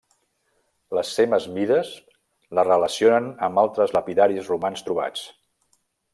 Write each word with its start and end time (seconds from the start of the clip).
Les 0.99 1.11
seves 1.17 1.45
mides 1.57 1.91
la 2.59 2.65
relacionen 2.69 3.29
amb 3.49 3.63
altres 3.65 3.95
lapidaris 3.99 4.51
romans 4.55 4.87
trobats. 4.89 5.29